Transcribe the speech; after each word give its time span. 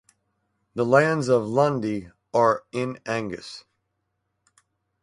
The 0.73 0.83
lands 0.83 1.27
of 1.29 1.43
Lundie 1.47 2.09
are 2.33 2.63
in 2.71 2.97
Angus. 3.05 3.65